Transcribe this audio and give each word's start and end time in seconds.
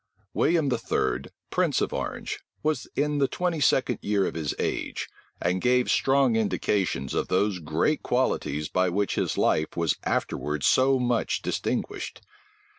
William 0.33 0.67
III., 0.73 1.25
prince 1.51 1.79
of 1.79 1.93
Orange, 1.93 2.39
was 2.63 2.87
in 2.95 3.19
the 3.19 3.27
twenty 3.27 3.59
second 3.59 3.99
year 4.01 4.25
of 4.25 4.33
his 4.33 4.55
age, 4.57 5.07
and 5.39 5.61
gave 5.61 5.91
strong 5.91 6.35
indications 6.35 7.13
of 7.13 7.27
those 7.27 7.59
great 7.59 8.01
qualities 8.01 8.67
by 8.67 8.89
which 8.89 9.13
his 9.13 9.37
life 9.37 9.77
was 9.77 9.97
afterwards 10.03 10.65
so 10.65 10.97
much 10.97 11.43
distinguished. 11.43 12.23